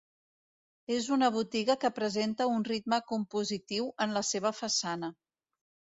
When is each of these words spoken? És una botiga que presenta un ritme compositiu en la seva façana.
És 0.95 1.09
una 1.15 1.27
botiga 1.35 1.75
que 1.83 1.91
presenta 1.99 2.49
un 2.53 2.65
ritme 2.71 3.01
compositiu 3.15 3.93
en 4.07 4.17
la 4.19 4.25
seva 4.35 4.57
façana. 4.65 5.15